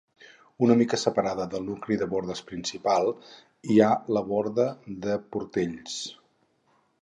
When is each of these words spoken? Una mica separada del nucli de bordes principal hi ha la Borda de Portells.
Una 0.67 0.75
mica 0.77 0.97
separada 1.01 1.43
del 1.51 1.67
nucli 1.67 1.97
de 2.03 2.07
bordes 2.13 2.41
principal 2.51 3.11
hi 3.75 3.77
ha 3.81 3.91
la 4.17 4.25
Borda 4.31 4.67
de 5.05 5.19
Portells. 5.37 6.01